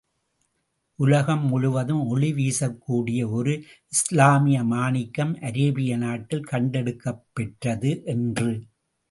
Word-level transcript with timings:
உலகம் 0.95 1.45
முழுவதும் 1.45 2.07
ஒளி 2.07 2.33
வீசக் 2.33 2.77
கூடிய 2.77 3.27
ஒரு 3.29 3.53
இஸ்லாமிய 3.87 4.63
மாணிக்கம் 4.63 5.37
அரேபிய 5.41 5.97
நாட்டில் 5.97 6.47
கண்டெடுக்கப் 6.51 7.23
பெற்றது 7.33 8.01
என்று. 8.05 8.51